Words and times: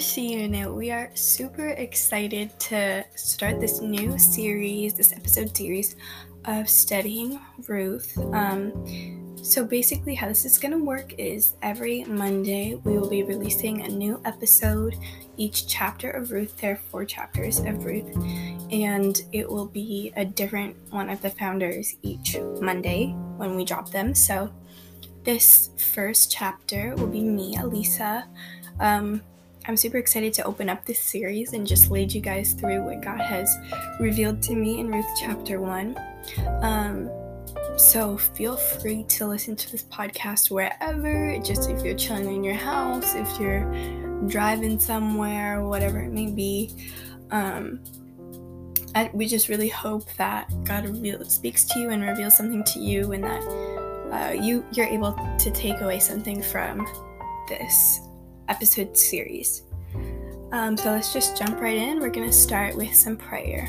She 0.00 0.32
Unit. 0.32 0.72
We 0.72 0.90
are 0.90 1.10
super 1.12 1.68
excited 1.68 2.58
to 2.58 3.04
start 3.16 3.60
this 3.60 3.82
new 3.82 4.18
series, 4.18 4.94
this 4.94 5.12
episode 5.12 5.54
series 5.54 5.94
of 6.46 6.70
studying 6.70 7.38
Ruth. 7.68 8.16
Um, 8.32 9.36
so, 9.42 9.62
basically, 9.62 10.14
how 10.14 10.28
this 10.28 10.46
is 10.46 10.58
going 10.58 10.72
to 10.72 10.82
work 10.82 11.12
is 11.18 11.52
every 11.60 12.04
Monday 12.04 12.76
we 12.82 12.96
will 12.96 13.10
be 13.10 13.24
releasing 13.24 13.82
a 13.82 13.88
new 13.88 14.22
episode. 14.24 14.96
Each 15.36 15.66
chapter 15.66 16.10
of 16.10 16.30
Ruth, 16.30 16.56
there 16.56 16.72
are 16.72 16.80
four 16.90 17.04
chapters 17.04 17.58
of 17.58 17.84
Ruth, 17.84 18.10
and 18.72 19.20
it 19.32 19.50
will 19.50 19.66
be 19.66 20.14
a 20.16 20.24
different 20.24 20.76
one 20.88 21.10
of 21.10 21.20
the 21.20 21.30
founders 21.30 21.96
each 22.00 22.38
Monday 22.58 23.08
when 23.36 23.54
we 23.54 23.66
drop 23.66 23.90
them. 23.90 24.14
So, 24.14 24.50
this 25.24 25.68
first 25.76 26.32
chapter 26.32 26.94
will 26.96 27.06
be 27.06 27.20
me, 27.20 27.56
Elisa. 27.56 28.26
Um, 28.78 29.20
I'm 29.66 29.76
super 29.76 29.98
excited 29.98 30.32
to 30.34 30.44
open 30.44 30.68
up 30.68 30.84
this 30.84 30.98
series 30.98 31.52
and 31.52 31.66
just 31.66 31.90
lead 31.90 32.12
you 32.12 32.20
guys 32.20 32.54
through 32.54 32.82
what 32.82 33.02
God 33.02 33.20
has 33.20 33.54
revealed 33.98 34.42
to 34.44 34.54
me 34.54 34.80
in 34.80 34.90
Ruth 34.90 35.06
chapter 35.18 35.60
1. 35.60 35.96
Um, 36.62 37.10
so 37.76 38.16
feel 38.16 38.56
free 38.56 39.04
to 39.04 39.26
listen 39.26 39.56
to 39.56 39.70
this 39.70 39.82
podcast 39.84 40.50
wherever, 40.50 41.38
just 41.44 41.68
if 41.68 41.84
you're 41.84 41.94
chilling 41.94 42.34
in 42.34 42.42
your 42.42 42.54
house, 42.54 43.14
if 43.14 43.40
you're 43.40 43.64
driving 44.28 44.78
somewhere, 44.78 45.62
whatever 45.62 46.00
it 46.00 46.10
may 46.10 46.30
be. 46.30 46.70
Um, 47.30 47.80
I, 48.94 49.10
we 49.12 49.26
just 49.26 49.48
really 49.48 49.68
hope 49.68 50.12
that 50.16 50.50
God 50.64 50.86
speaks 51.30 51.64
to 51.66 51.78
you 51.78 51.90
and 51.90 52.02
reveals 52.02 52.36
something 52.36 52.64
to 52.64 52.80
you, 52.80 53.12
and 53.12 53.22
that 53.22 53.42
uh, 54.10 54.32
you 54.32 54.64
you're 54.72 54.86
able 54.86 55.12
to 55.38 55.50
take 55.52 55.80
away 55.80 56.00
something 56.00 56.42
from 56.42 56.86
this 57.48 58.00
episode 58.50 58.96
series. 58.96 59.62
Um, 60.52 60.76
so 60.76 60.90
let's 60.90 61.12
just 61.12 61.38
jump 61.38 61.60
right 61.60 61.76
in. 61.76 62.00
We're 62.00 62.10
going 62.10 62.28
to 62.28 62.36
start 62.36 62.76
with 62.76 62.94
some 62.94 63.16
prayer. 63.16 63.68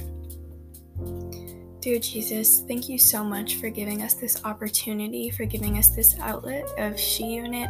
Dear 1.80 2.00
Jesus, 2.00 2.62
thank 2.68 2.90
you 2.90 2.98
so 3.00 3.24
much 3.24 3.56
for 3.56 3.70
giving 3.70 4.02
us 4.04 4.14
this 4.14 4.44
opportunity, 4.44 5.30
for 5.30 5.46
giving 5.46 5.78
us 5.78 5.90
this 5.90 6.20
outlet 6.20 6.68
of 6.78 7.00
She 7.00 7.26
Unit 7.26 7.70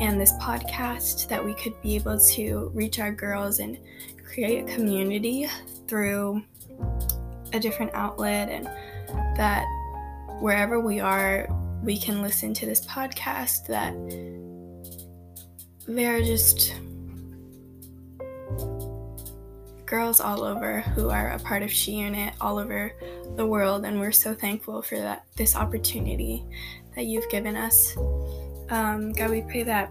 and 0.00 0.20
this 0.20 0.32
podcast 0.34 1.28
that 1.28 1.44
we 1.44 1.54
could 1.54 1.80
be 1.82 1.94
able 1.96 2.18
to 2.18 2.70
reach 2.74 2.98
our 2.98 3.12
girls 3.12 3.58
and 3.58 3.78
create 4.24 4.64
a 4.64 4.74
community 4.74 5.48
through 5.86 6.42
a 7.52 7.60
different 7.60 7.90
outlet, 7.92 8.48
and 8.48 8.66
that 9.36 9.66
wherever 10.40 10.80
we 10.80 11.00
are, 11.00 11.46
we 11.82 11.98
can 11.98 12.22
listen 12.22 12.54
to 12.54 12.64
this 12.64 12.86
podcast, 12.86 13.66
that 13.66 13.92
there 15.86 16.16
are 16.16 16.22
just 16.22 16.74
girls 19.86 20.20
all 20.20 20.42
over 20.42 20.80
who 20.80 21.10
are 21.10 21.32
a 21.32 21.38
part 21.38 21.62
of 21.62 21.70
She 21.70 21.92
Unit 21.92 22.34
all 22.40 22.58
over 22.58 22.94
the 23.36 23.46
world, 23.46 23.84
and 23.84 23.98
we're 23.98 24.12
so 24.12 24.34
thankful 24.34 24.80
for 24.80 24.96
that 24.96 25.24
this 25.36 25.54
opportunity 25.56 26.44
that 26.94 27.06
you've 27.06 27.28
given 27.30 27.56
us. 27.56 27.96
Um, 28.70 29.12
God, 29.12 29.30
we 29.30 29.42
pray 29.42 29.64
that, 29.64 29.90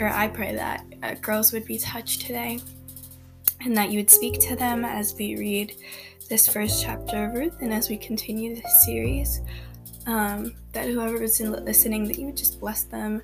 or 0.00 0.08
I 0.08 0.28
pray 0.28 0.54
that 0.54 0.84
uh, 1.02 1.14
girls 1.14 1.52
would 1.52 1.64
be 1.64 1.78
touched 1.78 2.22
today, 2.22 2.60
and 3.60 3.76
that 3.76 3.90
you 3.90 3.98
would 3.98 4.10
speak 4.10 4.40
to 4.40 4.56
them 4.56 4.84
as 4.84 5.14
we 5.18 5.36
read 5.36 5.76
this 6.28 6.48
first 6.48 6.82
chapter 6.82 7.26
of 7.26 7.34
Ruth, 7.34 7.56
and 7.60 7.72
as 7.72 7.88
we 7.88 7.96
continue 7.96 8.54
this 8.54 8.84
series. 8.84 9.40
Um, 10.06 10.54
that 10.72 10.86
whoever 10.86 11.22
is 11.22 11.40
listening, 11.40 12.06
that 12.08 12.18
you 12.18 12.26
would 12.26 12.36
just 12.36 12.60
bless 12.60 12.82
them 12.82 13.22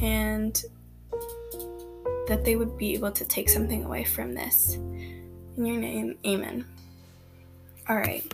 and 0.00 0.62
that 2.28 2.44
they 2.44 2.56
would 2.56 2.76
be 2.78 2.94
able 2.94 3.12
to 3.12 3.24
take 3.24 3.48
something 3.48 3.84
away 3.84 4.04
from 4.04 4.34
this. 4.34 4.74
In 4.74 5.66
your 5.66 5.76
name, 5.76 6.18
amen. 6.26 6.64
All 7.88 7.96
right. 7.96 8.24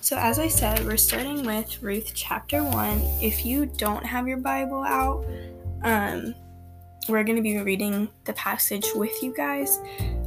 So, 0.00 0.16
as 0.16 0.38
I 0.38 0.48
said, 0.48 0.84
we're 0.84 0.96
starting 0.96 1.44
with 1.44 1.82
Ruth 1.82 2.12
chapter 2.14 2.64
1. 2.64 3.00
If 3.20 3.46
you 3.46 3.66
don't 3.66 4.04
have 4.04 4.26
your 4.26 4.38
Bible 4.38 4.82
out, 4.82 5.24
um, 5.82 6.34
we're 7.08 7.24
going 7.24 7.36
to 7.36 7.42
be 7.42 7.56
reading 7.58 8.08
the 8.24 8.32
passage 8.32 8.86
with 8.94 9.22
you 9.22 9.34
guys. 9.34 9.78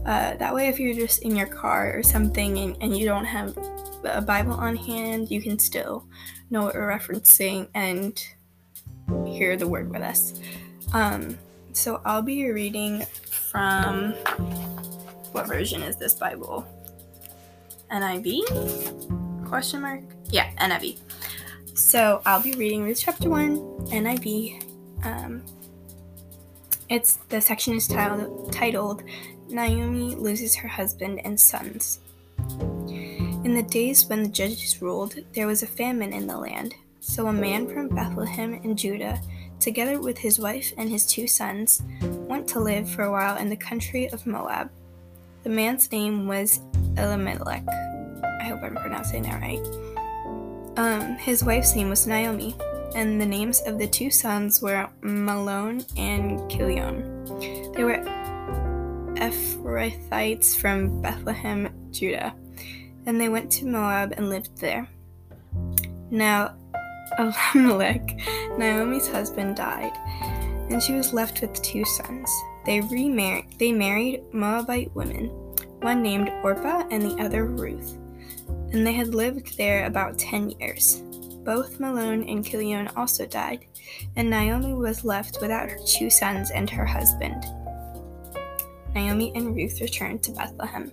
Uh, 0.05 0.35
that 0.35 0.53
way, 0.53 0.67
if 0.67 0.79
you're 0.79 0.93
just 0.93 1.23
in 1.23 1.35
your 1.35 1.47
car 1.47 1.97
or 1.97 2.03
something 2.03 2.57
and, 2.57 2.77
and 2.81 2.97
you 2.97 3.05
don't 3.05 3.25
have 3.25 3.57
a 4.03 4.21
Bible 4.21 4.53
on 4.53 4.75
hand, 4.75 5.31
you 5.31 5.41
can 5.41 5.57
still 5.57 6.05
know 6.49 6.63
what 6.63 6.75
we're 6.75 6.87
referencing 6.87 7.67
and 7.73 8.23
hear 9.25 9.57
the 9.57 9.67
word 9.67 9.89
with 9.89 10.01
us. 10.01 10.39
Um, 10.93 11.37
so 11.75 12.01
I'll 12.05 12.21
be 12.21 12.49
reading 12.49 13.05
from 13.29 14.13
what 15.33 15.47
version 15.47 15.81
is 15.81 15.97
this 15.97 16.13
Bible? 16.13 16.65
NIV? 17.91 19.45
Question 19.45 19.81
mark? 19.81 20.01
Yeah, 20.29 20.49
NIV. 20.55 20.97
So 21.75 22.21
I'll 22.25 22.41
be 22.41 22.53
reading 22.53 22.83
Ruth 22.83 23.01
chapter 23.03 23.29
1, 23.29 23.57
NIV. 23.87 24.63
Um, 25.03 25.43
it's 26.87 27.17
the 27.29 27.41
section 27.41 27.73
is 27.75 27.87
titled, 27.87 28.53
titled 28.53 29.03
Naomi 29.49 30.15
loses 30.15 30.55
her 30.55 30.69
husband 30.69 31.19
and 31.25 31.39
sons. 31.39 31.99
In 32.47 33.53
the 33.53 33.63
days 33.63 34.05
when 34.07 34.23
the 34.23 34.29
judges 34.29 34.81
ruled, 34.81 35.15
there 35.33 35.45
was 35.45 35.61
a 35.61 35.67
famine 35.67 36.13
in 36.13 36.25
the 36.25 36.37
land. 36.37 36.73
So 37.01 37.27
a 37.27 37.33
man 37.33 37.67
from 37.67 37.89
Bethlehem 37.89 38.55
in 38.63 38.75
Judah 38.75 39.21
together 39.65 39.99
with 39.99 40.19
his 40.19 40.37
wife 40.39 40.71
and 40.77 40.89
his 40.91 41.07
two 41.07 41.27
sons, 41.27 41.81
went 42.01 42.47
to 42.47 42.59
live 42.59 42.87
for 42.87 43.01
a 43.01 43.11
while 43.11 43.35
in 43.37 43.49
the 43.49 43.57
country 43.57 44.07
of 44.11 44.27
Moab. 44.27 44.69
The 45.43 45.49
man's 45.49 45.91
name 45.91 46.27
was 46.27 46.61
Elimelech. 46.97 47.67
I 47.67 48.43
hope 48.43 48.61
I'm 48.61 48.75
pronouncing 48.75 49.23
that 49.23 49.41
right. 49.41 49.65
Um, 50.77 51.15
his 51.15 51.43
wife's 51.43 51.75
name 51.75 51.89
was 51.89 52.05
Naomi, 52.05 52.55
and 52.93 53.19
the 53.19 53.25
names 53.25 53.59
of 53.61 53.79
the 53.79 53.87
two 53.87 54.11
sons 54.11 54.61
were 54.61 54.87
Mahlon 55.01 55.83
and 55.97 56.39
Kilion. 56.49 57.73
They 57.73 57.83
were 57.83 58.03
Ephrathites 59.17 60.55
from 60.55 61.01
Bethlehem, 61.01 61.73
Judah, 61.89 62.35
and 63.07 63.19
they 63.19 63.29
went 63.29 63.51
to 63.53 63.65
Moab 63.65 64.13
and 64.15 64.29
lived 64.29 64.55
there. 64.59 64.87
Now, 66.11 66.55
Elimelech, 67.19 68.19
Naomi's 68.57 69.07
husband, 69.07 69.55
died, 69.55 69.93
and 70.69 70.81
she 70.81 70.93
was 70.93 71.13
left 71.13 71.41
with 71.41 71.61
two 71.61 71.85
sons. 71.85 72.29
They 72.65 72.81
remarried. 72.81 73.55
They 73.59 73.71
married 73.71 74.23
Moabite 74.33 74.93
women, 74.95 75.27
one 75.81 76.01
named 76.01 76.29
Orpah 76.43 76.87
and 76.89 77.01
the 77.01 77.23
other 77.23 77.45
Ruth, 77.45 77.97
and 78.71 78.85
they 78.85 78.93
had 78.93 79.13
lived 79.13 79.57
there 79.57 79.85
about 79.85 80.17
ten 80.17 80.49
years. 80.59 81.01
Both 81.43 81.77
Mahlon 81.79 82.29
and 82.29 82.43
Kilion 82.43 82.91
also 82.97 83.27
died, 83.27 83.67
and 84.15 84.29
Naomi 84.29 84.73
was 84.73 85.05
left 85.05 85.37
without 85.41 85.69
her 85.69 85.77
two 85.85 86.09
sons 86.09 86.49
and 86.49 86.69
her 86.69 86.85
husband. 86.85 87.45
Naomi 88.95 89.31
and 89.35 89.55
Ruth 89.55 89.79
returned 89.79 90.23
to 90.23 90.31
Bethlehem. 90.31 90.91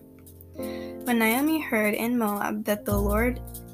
When 1.04 1.18
Naomi 1.18 1.60
heard 1.60 1.94
in 1.94 2.18
Moab 2.18 2.64
that 2.64 2.84
the 2.84 2.96
Lord 2.96 3.40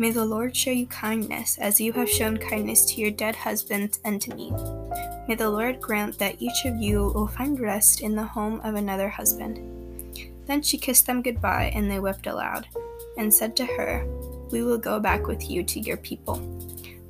May 0.00 0.12
the 0.12 0.24
Lord 0.24 0.56
show 0.56 0.70
you 0.70 0.86
kindness, 0.86 1.58
as 1.58 1.80
you 1.80 1.92
have 1.94 2.08
shown 2.08 2.36
kindness 2.36 2.84
to 2.84 3.00
your 3.00 3.10
dead 3.10 3.34
husbands 3.34 3.98
and 4.04 4.22
to 4.22 4.32
me. 4.32 4.52
May 5.26 5.34
the 5.34 5.50
Lord 5.50 5.80
grant 5.80 6.20
that 6.20 6.40
each 6.40 6.64
of 6.66 6.76
you 6.76 7.10
will 7.16 7.26
find 7.26 7.58
rest 7.58 8.00
in 8.00 8.14
the 8.14 8.22
home 8.22 8.60
of 8.60 8.76
another 8.76 9.08
husband. 9.08 9.58
Then 10.46 10.62
she 10.62 10.78
kissed 10.78 11.08
them 11.08 11.20
goodbye, 11.20 11.72
and 11.74 11.90
they 11.90 11.98
wept 11.98 12.28
aloud, 12.28 12.68
and 13.16 13.34
said 13.34 13.56
to 13.56 13.66
her, 13.66 14.06
We 14.52 14.62
will 14.62 14.78
go 14.78 15.00
back 15.00 15.26
with 15.26 15.50
you 15.50 15.64
to 15.64 15.80
your 15.80 15.96
people. 15.96 16.36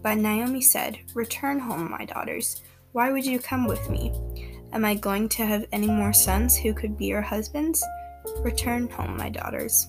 But 0.02 0.16
Naomi 0.16 0.62
said, 0.62 0.98
Return 1.12 1.58
home, 1.58 1.90
my 1.90 2.06
daughters. 2.06 2.62
Why 2.92 3.12
would 3.12 3.26
you 3.26 3.38
come 3.38 3.66
with 3.66 3.90
me? 3.90 4.14
Am 4.72 4.86
I 4.86 4.94
going 4.94 5.28
to 5.28 5.44
have 5.44 5.66
any 5.72 5.88
more 5.88 6.14
sons 6.14 6.56
who 6.56 6.72
could 6.72 6.96
be 6.96 7.04
your 7.04 7.20
husbands? 7.20 7.84
Return 8.38 8.88
home, 8.88 9.14
my 9.14 9.28
daughters. 9.28 9.88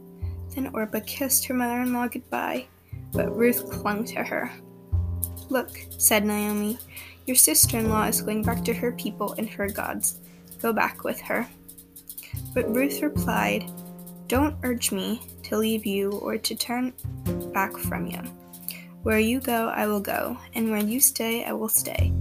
Then 0.55 0.71
Orpah 0.73 0.99
kissed 1.05 1.45
her 1.45 1.53
mother 1.53 1.81
in 1.81 1.93
law 1.93 2.07
goodbye, 2.07 2.65
but 3.13 3.35
Ruth 3.35 3.69
clung 3.69 4.03
to 4.05 4.23
her. 4.23 4.51
Look, 5.49 5.77
said 5.97 6.25
Naomi, 6.25 6.77
your 7.25 7.35
sister 7.35 7.77
in 7.77 7.89
law 7.89 8.03
is 8.03 8.21
going 8.21 8.43
back 8.43 8.63
to 8.65 8.73
her 8.73 8.91
people 8.93 9.33
and 9.33 9.49
her 9.49 9.69
gods. 9.69 10.19
Go 10.61 10.73
back 10.73 11.03
with 11.03 11.19
her. 11.21 11.47
But 12.53 12.73
Ruth 12.73 13.01
replied, 13.01 13.69
Don't 14.27 14.55
urge 14.63 14.91
me 14.91 15.21
to 15.43 15.57
leave 15.57 15.85
you 15.85 16.11
or 16.11 16.37
to 16.37 16.55
turn 16.55 16.93
back 17.53 17.75
from 17.77 18.07
you. 18.07 18.21
Where 19.03 19.19
you 19.19 19.39
go, 19.39 19.69
I 19.69 19.87
will 19.87 19.99
go, 19.99 20.37
and 20.53 20.69
where 20.69 20.83
you 20.83 20.99
stay, 20.99 21.43
I 21.43 21.53
will 21.53 21.69
stay. 21.69 22.13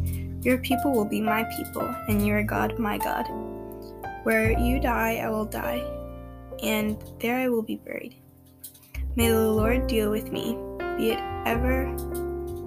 Your 0.43 0.59
people 0.59 0.93
will 0.93 1.05
be 1.05 1.21
my 1.21 1.45
people, 1.57 1.95
and 2.09 2.27
your 2.27 2.43
God, 2.43 2.79
my 2.79 2.97
God. 2.99 3.27
Where 4.23 4.59
you 4.59 4.81
die, 4.81 5.17
I 5.23 5.29
will 5.29 5.45
die, 5.45 5.85
and 6.63 7.03
there 7.21 7.37
I 7.39 7.49
will 7.49 7.63
be 7.63 7.77
buried. 7.77 8.17
May 9.17 9.29
the 9.29 9.51
Lord 9.51 9.87
deal 9.87 10.11
with 10.11 10.31
me, 10.31 10.57
be 10.97 11.11
it 11.11 11.21
ever 11.47 11.93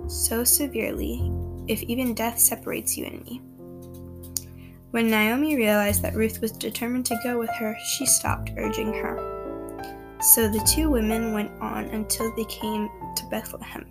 so 0.08 0.44
severely, 0.44 1.32
if 1.68 1.82
even 1.84 2.14
death 2.14 2.38
separates 2.38 2.98
you 2.98 3.06
and 3.06 3.24
me. 3.24 3.42
When 4.92 5.10
Naomi 5.10 5.56
realized 5.56 6.04
that 6.04 6.16
Ruth 6.16 6.40
was 6.42 6.52
determined 6.52 7.06
to 7.08 7.20
go 7.24 7.40
with 7.40 7.50
her, 7.52 7.76
she 7.84 8.06
stopped 8.06 8.52
urging 8.58 8.94
her. 8.94 9.34
So 10.22 10.48
the 10.48 10.64
two 10.72 10.90
women 10.90 11.34
went 11.34 11.52
on 11.60 11.86
until 11.86 12.34
they 12.36 12.46
came 12.46 12.90
to 13.16 13.26
Bethlehem. 13.32 13.86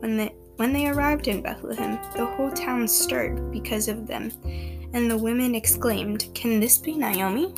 When 0.00 0.16
they, 0.16 0.34
when 0.56 0.72
they 0.72 0.88
arrived 0.88 1.28
in 1.28 1.40
Bethlehem, 1.40 1.98
the 2.14 2.26
whole 2.26 2.50
town 2.50 2.86
stirred 2.86 3.50
because 3.50 3.88
of 3.88 4.06
them, 4.06 4.30
and 4.92 5.10
the 5.10 5.16
women 5.16 5.54
exclaimed, 5.54 6.28
Can 6.34 6.60
this 6.60 6.76
be 6.76 6.96
Naomi? 6.96 7.54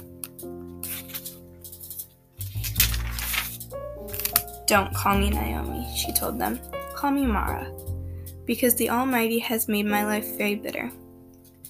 Don't 4.67 4.95
call 4.95 5.19
me 5.19 5.31
Naomi, 5.31 5.87
she 5.95 6.13
told 6.13 6.39
them. 6.39 6.59
Call 6.95 7.11
me 7.11 7.27
Mara, 7.27 7.71
because 8.47 8.75
the 8.77 8.89
Almighty 8.89 9.39
has 9.39 9.69
made 9.69 9.87
my 9.87 10.05
life 10.05 10.39
very 10.39 10.55
bitter. 10.55 10.91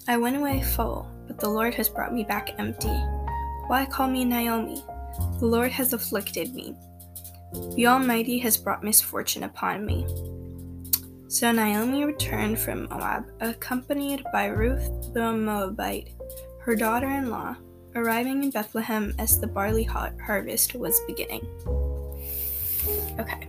I 0.06 0.16
went 0.16 0.36
away 0.36 0.62
full, 0.62 1.08
but 1.26 1.40
the 1.40 1.48
Lord 1.48 1.74
has 1.74 1.88
brought 1.88 2.14
me 2.14 2.22
back 2.22 2.54
empty. 2.58 2.96
Why 3.66 3.86
call 3.90 4.08
me 4.08 4.24
Naomi? 4.24 4.82
The 5.40 5.46
Lord 5.46 5.72
has 5.72 5.92
afflicted 5.92 6.54
me. 6.54 6.76
The 7.74 7.86
Almighty 7.86 8.38
has 8.38 8.56
brought 8.56 8.84
misfortune 8.84 9.44
upon 9.44 9.86
me. 9.86 10.06
So 11.28 11.50
Naomi 11.50 12.04
returned 12.04 12.58
from 12.58 12.86
Moab, 12.90 13.24
accompanied 13.40 14.24
by 14.32 14.46
Ruth 14.46 15.12
the 15.14 15.32
Moabite, 15.32 16.10
her 16.60 16.76
daughter 16.76 17.08
in 17.08 17.30
law, 17.30 17.56
arriving 17.96 18.44
in 18.44 18.50
Bethlehem 18.50 19.14
as 19.18 19.40
the 19.40 19.46
barley 19.48 19.82
harvest 19.84 20.74
was 20.74 21.00
beginning. 21.08 21.44
Okay. 23.18 23.48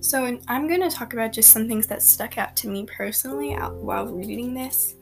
So 0.00 0.38
I'm 0.46 0.68
going 0.68 0.82
to 0.82 0.90
talk 0.90 1.14
about 1.14 1.32
just 1.32 1.50
some 1.50 1.66
things 1.66 1.86
that 1.86 2.02
stuck 2.02 2.38
out 2.38 2.54
to 2.56 2.68
me 2.68 2.86
personally 2.86 3.54
while 3.54 4.06
reading 4.06 4.54
this. 4.54 4.94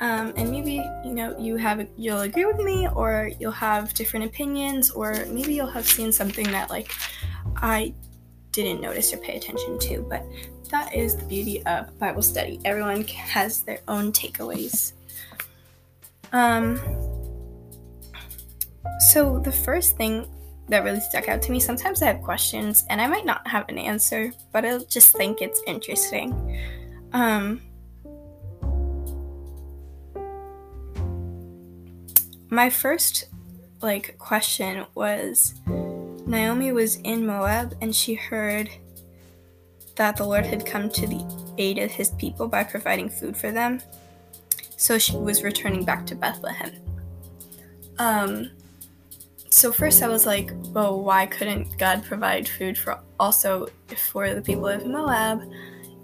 Um, 0.00 0.34
and 0.36 0.50
maybe 0.50 0.74
you 1.04 1.14
know 1.14 1.38
you 1.38 1.56
have 1.56 1.86
you'll 1.96 2.20
agree 2.20 2.44
with 2.44 2.58
me 2.58 2.86
or 2.86 3.30
you'll 3.40 3.50
have 3.50 3.94
different 3.94 4.26
opinions 4.26 4.90
or 4.90 5.24
maybe 5.30 5.54
you'll 5.54 5.66
have 5.68 5.88
seen 5.88 6.12
something 6.12 6.44
that 6.50 6.68
like 6.68 6.92
i 7.56 7.94
didn't 8.52 8.82
notice 8.82 9.14
or 9.14 9.16
pay 9.16 9.38
attention 9.38 9.78
to 9.78 10.02
but 10.10 10.22
that 10.70 10.94
is 10.94 11.16
the 11.16 11.24
beauty 11.24 11.64
of 11.66 11.96
Bible 11.98 12.22
study. 12.22 12.60
Everyone 12.64 13.04
has 13.04 13.62
their 13.62 13.80
own 13.88 14.12
takeaways. 14.12 14.92
Um, 16.32 16.80
so, 19.10 19.38
the 19.38 19.52
first 19.52 19.96
thing 19.96 20.26
that 20.68 20.84
really 20.84 21.00
stuck 21.00 21.28
out 21.28 21.42
to 21.42 21.52
me 21.52 21.60
sometimes 21.60 22.02
I 22.02 22.06
have 22.06 22.22
questions 22.22 22.84
and 22.90 23.00
I 23.00 23.06
might 23.06 23.24
not 23.24 23.46
have 23.46 23.68
an 23.68 23.78
answer, 23.78 24.32
but 24.52 24.64
I 24.64 24.78
just 24.78 25.16
think 25.16 25.40
it's 25.40 25.62
interesting. 25.66 26.58
Um, 27.12 27.60
my 32.50 32.70
first 32.70 33.26
like 33.82 34.16
question 34.18 34.86
was 34.94 35.54
Naomi 36.26 36.72
was 36.72 36.96
in 36.96 37.26
Moab 37.26 37.76
and 37.80 37.94
she 37.94 38.14
heard 38.14 38.70
that 39.96 40.16
the 40.16 40.24
Lord 40.24 40.44
had 40.44 40.66
come 40.66 40.90
to 40.90 41.06
the 41.06 41.24
aid 41.58 41.78
of 41.78 41.90
his 41.90 42.10
people 42.10 42.48
by 42.48 42.64
providing 42.64 43.08
food 43.08 43.36
for 43.36 43.50
them. 43.50 43.80
So 44.76 44.98
she 44.98 45.16
was 45.16 45.42
returning 45.42 45.84
back 45.84 46.06
to 46.06 46.14
Bethlehem. 46.14 46.72
Um, 47.98 48.50
so 49.50 49.72
first 49.72 50.02
I 50.02 50.08
was 50.08 50.26
like, 50.26 50.52
well, 50.72 51.02
why 51.02 51.26
couldn't 51.26 51.78
God 51.78 52.04
provide 52.04 52.48
food 52.48 52.76
for 52.76 52.98
also 53.18 53.68
for 54.10 54.34
the 54.34 54.42
people 54.42 54.66
of 54.66 54.86
Moab? 54.86 55.42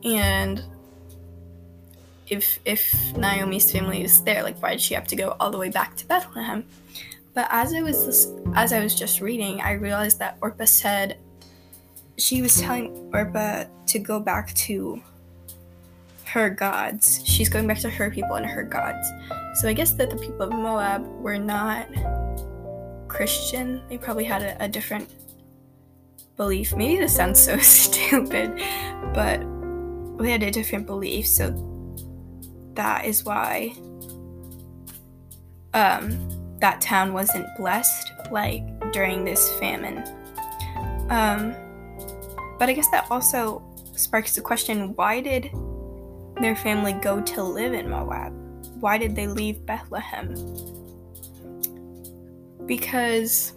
And 0.04 0.62
if 2.28 2.58
if 2.64 3.16
Naomi's 3.16 3.70
family 3.70 4.04
is 4.04 4.22
there, 4.24 4.42
like 4.42 4.60
why 4.62 4.72
did 4.72 4.80
she 4.80 4.94
have 4.94 5.06
to 5.08 5.16
go 5.16 5.36
all 5.38 5.50
the 5.50 5.58
way 5.58 5.68
back 5.68 5.96
to 5.96 6.06
Bethlehem? 6.06 6.64
But 7.34 7.48
as 7.50 7.74
I 7.74 7.82
was 7.82 8.32
as 8.54 8.72
I 8.72 8.80
was 8.80 8.94
just 8.94 9.20
reading, 9.20 9.60
I 9.60 9.72
realized 9.72 10.18
that 10.18 10.38
Orpah 10.40 10.64
said 10.64 11.18
she 12.18 12.42
was 12.42 12.60
telling 12.60 13.10
Orpah 13.12 13.64
to 13.86 13.98
go 13.98 14.20
back 14.20 14.54
to 14.54 15.02
her 16.26 16.48
gods. 16.48 17.20
She's 17.26 17.48
going 17.48 17.66
back 17.66 17.78
to 17.80 17.90
her 17.90 18.10
people 18.10 18.36
and 18.36 18.46
her 18.46 18.62
gods. 18.62 19.06
So 19.60 19.68
I 19.68 19.72
guess 19.72 19.92
that 19.92 20.10
the 20.10 20.16
people 20.16 20.42
of 20.42 20.50
Moab 20.50 21.06
were 21.20 21.38
not 21.38 21.88
Christian. 23.12 23.82
They 23.88 23.98
probably 23.98 24.24
had 24.24 24.42
a, 24.42 24.64
a 24.64 24.68
different 24.68 25.08
belief. 26.36 26.74
Maybe 26.74 26.98
this 26.98 27.14
sounds 27.14 27.40
so 27.40 27.58
stupid, 27.58 28.60
but 29.12 29.40
they 30.18 30.30
had 30.30 30.42
a 30.42 30.50
different 30.50 30.86
belief. 30.86 31.26
So 31.26 31.50
that 32.74 33.04
is 33.04 33.24
why 33.24 33.74
um, 35.74 36.28
that 36.60 36.80
town 36.80 37.12
wasn't 37.12 37.46
blessed 37.58 38.12
like 38.30 38.62
during 38.92 39.24
this 39.24 39.52
famine. 39.58 39.98
Um, 41.10 41.54
but 42.58 42.68
I 42.68 42.72
guess 42.72 42.90
that 42.92 43.06
also 43.10 43.62
sparks 43.94 44.34
the 44.34 44.40
question 44.40 44.94
why 44.94 45.20
did 45.20 45.50
their 46.40 46.56
family 46.56 46.94
go 46.94 47.20
to 47.20 47.42
live 47.42 47.74
in 47.74 47.90
Moab? 47.90 48.32
Why 48.80 48.96
did 48.96 49.14
they 49.14 49.26
leave 49.26 49.66
Bethlehem? 49.66 50.34
Because 52.66 53.52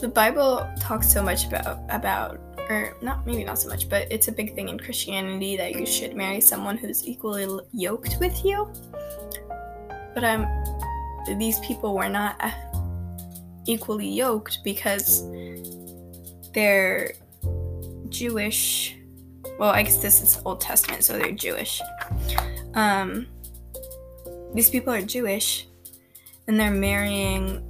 the 0.00 0.08
Bible 0.08 0.68
talks 0.80 1.12
so 1.12 1.22
much 1.22 1.46
about 1.46 1.80
about 1.90 2.40
or 2.70 2.96
not 3.02 3.26
maybe 3.26 3.44
not 3.44 3.58
so 3.58 3.68
much, 3.68 3.88
but 3.88 4.10
it's 4.10 4.28
a 4.28 4.32
big 4.32 4.54
thing 4.54 4.68
in 4.68 4.78
Christianity 4.78 5.56
that 5.56 5.74
you 5.74 5.84
should 5.84 6.14
marry 6.14 6.40
someone 6.40 6.76
who's 6.78 7.06
equally 7.06 7.46
yoked 7.72 8.16
with 8.20 8.44
you. 8.44 8.70
But 10.14 10.24
um 10.24 10.46
these 11.38 11.58
people 11.60 11.94
were 11.94 12.08
not 12.08 12.36
uh, 12.40 12.50
equally 13.66 14.08
yoked 14.08 14.60
because 14.64 15.24
they're 16.52 17.12
Jewish. 18.08 18.96
Well, 19.58 19.70
I 19.70 19.82
guess 19.82 19.98
this 19.98 20.22
is 20.22 20.40
Old 20.44 20.60
Testament, 20.60 21.04
so 21.04 21.18
they're 21.18 21.32
Jewish. 21.32 21.80
Um, 22.74 23.26
these 24.54 24.70
people 24.70 24.92
are 24.92 25.02
Jewish, 25.02 25.66
and 26.46 26.58
they're 26.58 26.70
marrying 26.70 27.62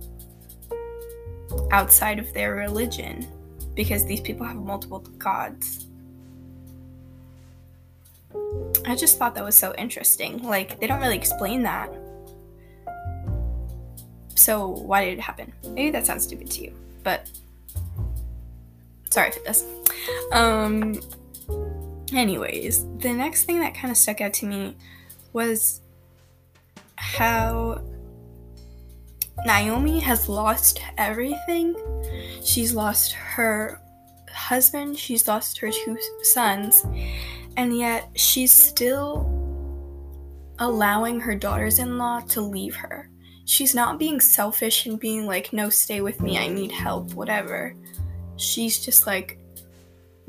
outside 1.72 2.18
of 2.18 2.32
their 2.32 2.54
religion 2.54 3.26
because 3.74 4.04
these 4.04 4.20
people 4.20 4.46
have 4.46 4.56
multiple 4.56 5.00
gods. 5.18 5.86
I 8.86 8.94
just 8.96 9.18
thought 9.18 9.34
that 9.34 9.44
was 9.44 9.56
so 9.56 9.74
interesting. 9.76 10.42
Like, 10.42 10.80
they 10.80 10.86
don't 10.86 11.00
really 11.00 11.16
explain 11.16 11.62
that. 11.64 11.92
So, 14.34 14.68
why 14.68 15.04
did 15.04 15.18
it 15.18 15.20
happen? 15.20 15.52
Maybe 15.68 15.90
that 15.90 16.06
sounds 16.06 16.24
stupid 16.24 16.50
to 16.52 16.62
you, 16.62 16.72
but 17.02 17.28
Sorry 19.10 19.28
if 19.28 19.36
it 19.36 19.44
does. 19.44 19.64
Um, 20.32 21.00
anyways, 22.12 22.84
the 22.98 23.12
next 23.12 23.44
thing 23.44 23.58
that 23.60 23.74
kind 23.74 23.90
of 23.90 23.96
stuck 23.96 24.20
out 24.20 24.32
to 24.34 24.46
me 24.46 24.76
was 25.32 25.80
how 26.94 27.82
Naomi 29.46 30.00
has 30.00 30.28
lost 30.28 30.80
everything. 30.98 31.74
She's 32.44 32.74
lost 32.74 33.12
her 33.12 33.80
husband, 34.32 34.98
she's 34.98 35.26
lost 35.26 35.58
her 35.58 35.70
two 35.70 35.98
sons, 36.22 36.84
and 37.56 37.76
yet 37.76 38.08
she's 38.14 38.52
still 38.52 39.36
allowing 40.58 41.20
her 41.20 41.34
daughters 41.34 41.78
in 41.78 41.98
law 41.98 42.20
to 42.20 42.40
leave 42.40 42.76
her. 42.76 43.08
She's 43.44 43.74
not 43.74 43.98
being 43.98 44.20
selfish 44.20 44.86
and 44.86 45.00
being 45.00 45.26
like, 45.26 45.52
no, 45.52 45.70
stay 45.70 46.00
with 46.00 46.20
me, 46.20 46.38
I 46.38 46.48
need 46.48 46.70
help, 46.70 47.14
whatever 47.14 47.74
she's 48.40 48.78
just 48.84 49.06
like, 49.06 49.38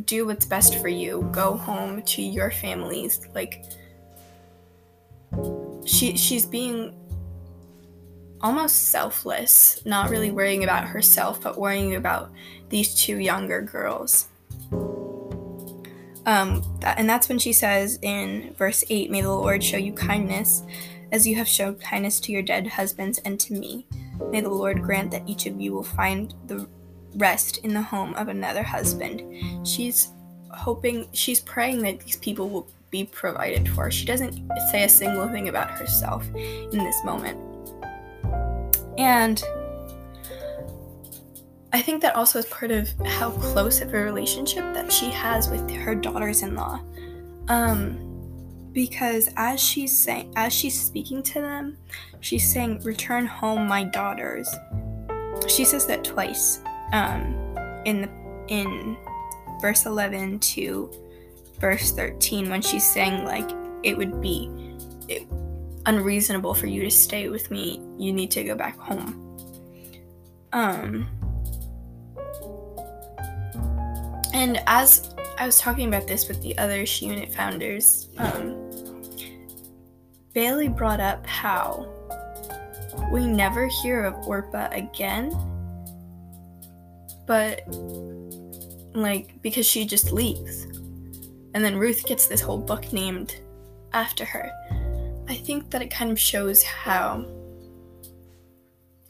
do 0.06 0.26
what's 0.26 0.46
best 0.46 0.80
for 0.80 0.88
you. 0.88 1.28
Go 1.32 1.56
home 1.56 2.02
to 2.04 2.22
your 2.22 2.52
families. 2.52 3.22
Like 3.34 3.64
she 5.86 6.18
she's 6.18 6.46
being 6.46 6.96
almost 8.44 8.90
selfless, 8.90 9.82
not 9.86 10.10
really 10.10 10.32
worrying 10.32 10.64
about 10.64 10.86
herself, 10.86 11.42
but 11.42 11.58
worrying 11.58 11.96
about 11.96 12.32
these 12.70 12.94
two 12.96 13.18
younger 13.18 13.62
girls. 13.62 14.28
Um, 16.26 16.64
that, 16.82 17.00
and 17.00 17.10
that's 17.10 17.30
when 17.30 17.40
she 17.40 17.54
says 17.54 17.98
in 18.02 18.54
verse 18.58 18.84
8, 18.90 19.10
May 19.10 19.22
the 19.22 19.32
Lord 19.32 19.64
show 19.64 19.78
you 19.78 19.94
kindness 19.94 20.64
as 21.12 21.28
you 21.28 21.36
have 21.36 21.48
shown 21.48 21.76
kindness 21.76 22.20
to 22.22 22.32
your 22.32 22.42
dead 22.42 22.68
husbands 22.68 23.20
and 23.20 23.40
to 23.40 23.54
me. 23.54 23.86
May 24.30 24.42
the 24.42 24.50
Lord 24.50 24.82
grant 24.82 25.12
that 25.12 25.28
each 25.28 25.46
of 25.46 25.60
you 25.60 25.74
will 25.74 25.84
find 25.84 26.34
the 26.48 26.68
rest 27.16 27.58
in 27.60 27.74
the 27.74 27.82
home 27.82 28.14
of 28.16 28.28
another 28.28 28.64
husband. 28.64 29.68
She's 29.68 30.10
hoping, 30.52 31.08
she's 31.12 31.40
praying 31.40 31.82
that 31.82 32.00
these 32.00 32.18
people 32.18 32.50
will 32.50 32.68
be 32.92 33.06
provided 33.06 33.68
for. 33.70 33.90
She 33.90 34.06
doesn't 34.06 34.34
say 34.72 34.84
a 34.84 34.90
single 34.90 35.28
thing 35.30 35.50
about 35.50 35.72
herself 35.72 36.28
in 36.36 36.78
this 36.78 37.04
moment. 37.04 37.51
And 38.98 39.44
I 41.74 41.82
think 41.82 42.02
that 42.02 42.16
also 42.16 42.40
is 42.40 42.46
part 42.48 42.72
of 42.72 42.90
how 43.06 43.32
close 43.32 43.82
of 43.82 43.94
a 43.94 43.98
relationship 43.98 44.74
that 44.74 44.92
she 44.92 45.10
has 45.12 45.50
with 45.50 45.70
her 45.72 45.96
daughters-in-law. 45.96 46.82
Um, 47.48 48.08
because 48.74 49.30
as 49.36 49.62
she's 49.62 49.98
saying 49.98 50.32
as 50.36 50.54
she's 50.54 50.80
speaking 50.80 51.24
to 51.24 51.42
them, 51.42 51.78
she's 52.20 52.52
saying, 52.52 52.82
Return 52.84 53.26
home, 53.26 53.68
my 53.68 53.84
daughters. 53.84 54.50
She 55.48 55.66
says 55.66 55.86
that 55.88 56.04
twice. 56.04 56.62
Um, 56.94 57.36
in 57.86 58.02
the 58.02 58.10
in 58.48 58.98
verse 59.62 59.86
11 59.86 60.40
to 60.40 60.92
verse 61.60 61.92
13 61.92 62.50
when 62.50 62.62
she's 62.62 62.88
saying 62.88 63.24
like 63.24 63.50
it 63.84 63.98
would 63.98 64.20
be 64.22 64.50
it, 65.08 65.28
unreasonable 65.86 66.54
for 66.54 66.68
you 66.68 66.84
to 66.84 66.92
stay 66.92 67.30
with 67.30 67.50
me 67.52 67.82
you 67.98 68.14
need 68.14 68.32
to 68.32 68.44
go 68.44 68.56
back 68.56 68.78
home. 68.78 69.18
Um 70.54 71.08
and 74.34 74.62
as 74.66 75.14
i 75.38 75.46
was 75.46 75.60
talking 75.60 75.88
about 75.88 76.08
this 76.08 76.30
with 76.30 76.42
the 76.42 76.58
other 76.58 76.86
she 76.86 77.06
unit 77.06 77.34
founders 77.34 78.10
um 78.18 78.56
bailey 80.34 80.70
brought 80.70 81.02
up 81.02 81.26
how 81.28 81.86
we 83.12 83.28
never 83.28 83.68
hear 83.68 84.06
of 84.06 84.16
Orpah 84.26 84.70
again 84.72 85.32
but 87.26 87.62
like 88.94 89.42
because 89.42 89.66
she 89.66 89.86
just 89.86 90.12
leaves. 90.12 90.64
And 91.54 91.64
then 91.64 91.78
ruth 91.78 92.06
gets 92.06 92.28
this 92.28 92.42
whole 92.42 92.58
book 92.58 92.92
named 92.94 93.36
after 93.94 94.26
her 94.26 94.52
I 95.32 95.36
think 95.36 95.70
that 95.70 95.82
it 95.82 95.90
kind 95.90 96.12
of 96.12 96.20
shows 96.20 96.62
how 96.62 97.26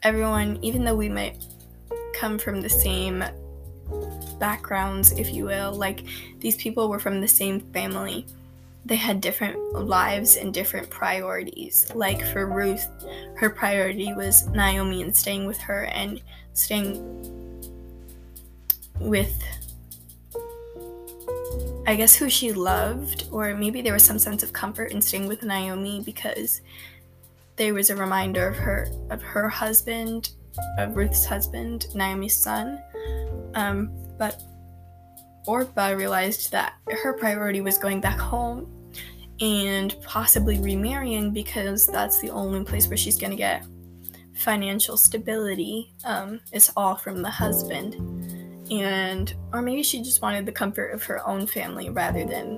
everyone, 0.03 0.59
even 0.61 0.85
though 0.85 0.95
we 0.95 1.09
might 1.09 1.43
come 2.13 2.37
from 2.37 2.61
the 2.61 2.69
same 2.69 3.23
backgrounds, 4.39 5.13
if 5.13 5.33
you 5.33 5.45
will, 5.45 5.73
like 5.73 6.03
these 6.39 6.55
people 6.57 6.89
were 6.89 6.99
from 6.99 7.21
the 7.21 7.27
same 7.27 7.61
family, 7.73 8.27
they 8.85 8.97
had 8.97 9.19
different 9.19 9.57
lives 9.73 10.35
and 10.35 10.53
different 10.53 10.91
priorities. 10.91 11.91
Like 11.95 12.23
for 12.27 12.45
Ruth, 12.45 12.87
her 13.37 13.49
priority 13.49 14.13
was 14.13 14.45
Naomi 14.49 15.01
and 15.01 15.17
staying 15.17 15.47
with 15.47 15.57
her 15.57 15.85
and 15.85 16.21
staying 16.53 17.01
with 18.99 19.43
I 21.91 21.95
guess 21.95 22.15
who 22.15 22.29
she 22.29 22.53
loved, 22.53 23.27
or 23.33 23.53
maybe 23.53 23.81
there 23.81 23.91
was 23.91 24.05
some 24.05 24.17
sense 24.17 24.43
of 24.43 24.53
comfort 24.53 24.93
in 24.93 25.01
staying 25.01 25.27
with 25.27 25.43
Naomi 25.43 26.01
because 26.05 26.61
there 27.57 27.73
was 27.73 27.89
a 27.89 27.97
reminder 27.97 28.47
of 28.47 28.55
her 28.55 28.87
of 29.09 29.21
her 29.21 29.49
husband, 29.49 30.29
of 30.77 30.95
Ruth's 30.95 31.25
husband, 31.25 31.87
Naomi's 31.93 32.33
son. 32.33 32.81
Um, 33.55 33.91
but 34.17 34.41
Orpah 35.45 35.89
realized 35.89 36.49
that 36.53 36.75
her 37.03 37.11
priority 37.11 37.59
was 37.59 37.77
going 37.77 37.99
back 37.99 38.17
home 38.17 38.71
and 39.41 39.93
possibly 40.01 40.59
remarrying 40.59 41.31
because 41.31 41.87
that's 41.87 42.21
the 42.21 42.29
only 42.29 42.63
place 42.63 42.87
where 42.87 42.95
she's 42.95 43.17
going 43.17 43.31
to 43.31 43.35
get 43.35 43.65
financial 44.33 44.95
stability. 44.95 45.93
Um, 46.05 46.39
it's 46.53 46.71
all 46.77 46.95
from 46.95 47.21
the 47.21 47.29
husband 47.29 48.20
and 48.71 49.35
or 49.51 49.61
maybe 49.61 49.83
she 49.83 50.01
just 50.01 50.21
wanted 50.21 50.45
the 50.45 50.51
comfort 50.51 50.87
of 50.93 51.03
her 51.03 51.27
own 51.27 51.45
family 51.45 51.89
rather 51.89 52.25
than 52.25 52.57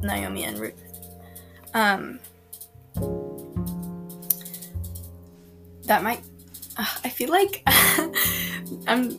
Naomi 0.00 0.44
and 0.44 0.58
Ruth. 0.58 0.82
Um, 1.74 2.20
that 5.84 6.02
might. 6.02 6.20
Uh, 6.76 6.86
I 7.04 7.08
feel 7.08 7.30
like 7.30 7.62
I'm. 8.86 9.18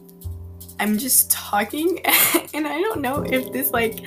I'm 0.79 0.97
just 0.97 1.31
talking, 1.31 1.99
and 2.53 2.67
I 2.67 2.79
don't 2.79 3.01
know 3.01 3.23
if 3.23 3.51
this 3.51 3.71
like 3.71 4.05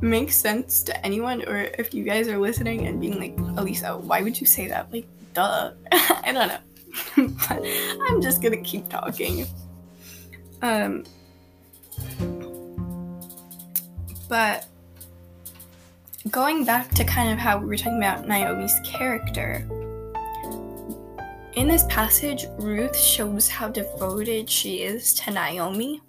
makes 0.00 0.34
sense 0.36 0.82
to 0.84 1.06
anyone 1.06 1.42
or 1.46 1.68
if 1.78 1.92
you 1.92 2.04
guys 2.04 2.28
are 2.28 2.38
listening 2.38 2.86
and 2.86 3.00
being 3.00 3.18
like, 3.18 3.36
Elisa, 3.58 3.98
why 3.98 4.22
would 4.22 4.40
you 4.40 4.46
say 4.46 4.66
that? 4.68 4.90
Like, 4.92 5.06
duh. 5.34 5.72
I 5.92 6.32
don't 6.32 6.48
know. 6.48 7.34
but 7.48 7.62
I'm 8.08 8.22
just 8.22 8.42
gonna 8.42 8.62
keep 8.62 8.88
talking. 8.88 9.46
Um, 10.62 11.04
but 14.28 14.66
going 16.30 16.64
back 16.64 16.90
to 16.90 17.04
kind 17.04 17.30
of 17.32 17.38
how 17.38 17.58
we 17.58 17.66
were 17.66 17.76
talking 17.76 17.98
about 17.98 18.26
Naomi's 18.26 18.74
character, 18.84 19.66
in 21.54 21.66
this 21.66 21.84
passage, 21.88 22.46
Ruth 22.58 22.96
shows 22.96 23.48
how 23.48 23.68
devoted 23.68 24.48
she 24.48 24.82
is 24.82 25.12
to 25.14 25.32
Naomi. 25.32 26.00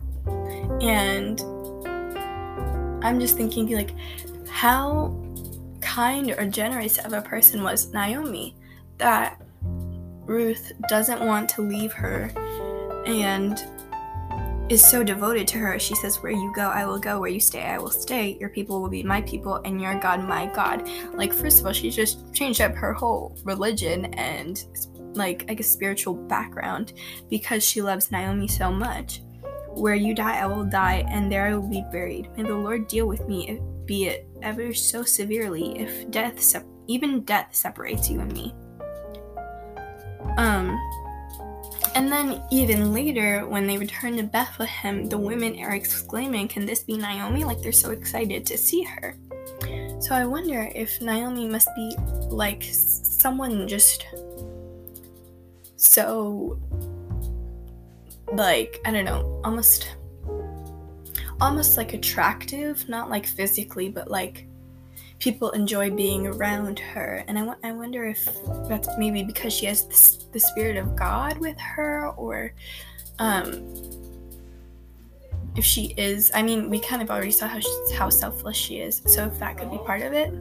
And 0.81 1.41
I'm 3.03 3.19
just 3.19 3.35
thinking, 3.35 3.71
like, 3.71 3.95
how 4.47 5.15
kind 5.81 6.31
or 6.31 6.45
generous 6.45 6.99
of 6.99 7.13
a 7.13 7.21
person 7.21 7.63
was 7.63 7.91
Naomi 7.93 8.55
that 8.99 9.41
Ruth 10.25 10.71
doesn't 10.87 11.25
want 11.25 11.49
to 11.49 11.61
leave 11.61 11.93
her 11.93 12.31
and 13.07 13.63
is 14.69 14.85
so 14.85 15.03
devoted 15.03 15.47
to 15.49 15.57
her. 15.57 15.79
She 15.79 15.95
says, 15.95 16.17
Where 16.17 16.31
you 16.31 16.53
go, 16.55 16.69
I 16.69 16.85
will 16.85 16.99
go. 16.99 17.19
Where 17.19 17.29
you 17.29 17.39
stay, 17.39 17.63
I 17.63 17.79
will 17.79 17.89
stay. 17.89 18.37
Your 18.39 18.49
people 18.49 18.81
will 18.81 18.89
be 18.89 19.03
my 19.03 19.21
people, 19.21 19.55
and 19.65 19.81
your 19.81 19.99
God, 19.99 20.23
my 20.23 20.45
God. 20.47 20.87
Like, 21.13 21.33
first 21.33 21.59
of 21.59 21.65
all, 21.65 21.73
she 21.73 21.89
just 21.89 22.33
changed 22.33 22.61
up 22.61 22.75
her 22.75 22.93
whole 22.93 23.37
religion 23.43 24.05
and, 24.13 24.63
like, 25.15 25.45
I 25.49 25.55
guess, 25.55 25.67
spiritual 25.67 26.13
background 26.13 26.93
because 27.29 27.63
she 27.63 27.81
loves 27.81 28.11
Naomi 28.11 28.47
so 28.47 28.71
much. 28.71 29.21
Where 29.69 29.95
you 29.95 30.13
die, 30.13 30.39
I 30.39 30.45
will 30.45 30.65
die, 30.65 31.03
and 31.09 31.31
there 31.31 31.47
I 31.47 31.55
will 31.55 31.69
be 31.69 31.83
buried. 31.91 32.29
May 32.37 32.43
the 32.43 32.55
Lord 32.55 32.87
deal 32.87 33.07
with 33.07 33.27
me, 33.27 33.59
be 33.85 34.05
it 34.05 34.27
ever 34.41 34.73
so 34.73 35.03
severely, 35.03 35.79
if 35.79 36.09
death, 36.11 36.39
sep- 36.41 36.65
even 36.87 37.23
death 37.23 37.55
separates 37.55 38.09
you 38.09 38.19
and 38.19 38.31
me. 38.33 38.53
Um, 40.37 40.77
and 41.99 42.09
then, 42.09 42.41
even 42.49 42.93
later, 42.93 43.45
when 43.45 43.67
they 43.67 43.77
return 43.77 44.15
to 44.15 44.23
Bethlehem, 44.23 45.09
the 45.09 45.17
women 45.17 45.59
are 45.59 45.75
exclaiming, 45.75 46.47
Can 46.47 46.65
this 46.65 46.81
be 46.81 46.95
Naomi? 46.95 47.43
Like 47.43 47.61
they're 47.61 47.73
so 47.73 47.91
excited 47.91 48.45
to 48.45 48.57
see 48.57 48.83
her. 48.83 49.17
So 49.99 50.15
I 50.15 50.23
wonder 50.23 50.71
if 50.73 51.01
Naomi 51.01 51.49
must 51.49 51.67
be 51.75 51.93
like 52.29 52.63
someone 52.71 53.67
just 53.67 54.07
so, 55.75 56.57
like, 58.31 58.79
I 58.85 58.91
don't 58.91 59.03
know, 59.03 59.41
almost. 59.43 59.93
Almost 61.41 61.75
like 61.75 61.91
attractive, 61.91 62.87
not 62.87 63.09
like 63.09 63.25
physically, 63.25 63.89
but 63.89 64.09
like 64.09 64.47
people 65.19 65.49
enjoy 65.51 65.91
being 65.91 66.25
around 66.27 66.79
her. 66.79 67.23
And 67.27 67.37
I, 67.37 67.41
w- 67.41 67.59
I 67.63 67.71
wonder 67.73 68.05
if 68.05 68.27
that's 68.67 68.87
maybe 68.97 69.21
because 69.21 69.53
she 69.53 69.65
has 69.65 69.85
this, 69.85 70.25
the 70.31 70.39
spirit 70.39 70.77
of 70.77 70.95
God 70.95 71.37
with 71.37 71.59
her, 71.59 72.09
or 72.11 72.53
um, 73.19 73.73
if 75.55 75.65
she 75.65 75.93
is. 75.97 76.31
I 76.33 76.41
mean, 76.41 76.69
we 76.69 76.79
kind 76.79 77.01
of 77.01 77.11
already 77.11 77.31
saw 77.31 77.47
how, 77.47 77.59
she, 77.59 77.95
how 77.95 78.09
selfless 78.09 78.55
she 78.55 78.77
is, 78.77 79.01
so 79.05 79.25
if 79.25 79.37
that 79.39 79.57
could 79.57 79.69
be 79.69 79.77
part 79.79 80.01
of 80.01 80.13
it. 80.13 80.33